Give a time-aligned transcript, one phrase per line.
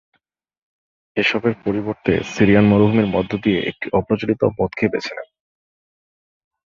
[1.17, 5.29] এসবের পরিবর্তে সিরিয়ান মরুভূমির মধ্য দিয়ে একটি অপ্রচলিত পথকে বেছে নেন।